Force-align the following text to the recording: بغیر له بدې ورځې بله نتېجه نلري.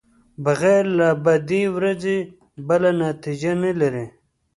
بغیر 0.43 0.83
له 0.99 1.07
بدې 1.25 1.63
ورځې 1.75 2.17
بله 2.67 2.89
نتېجه 3.05 3.51
نلري. 3.63 4.05